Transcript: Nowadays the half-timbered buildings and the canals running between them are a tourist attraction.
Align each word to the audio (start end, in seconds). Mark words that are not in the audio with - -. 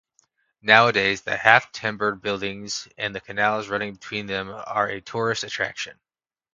Nowadays 0.63 1.21
the 1.21 1.37
half-timbered 1.37 2.23
buildings 2.23 2.87
and 2.97 3.13
the 3.13 3.21
canals 3.21 3.67
running 3.67 3.93
between 3.93 4.25
them 4.25 4.49
are 4.49 4.87
a 4.87 4.99
tourist 4.99 5.43
attraction. 5.43 5.99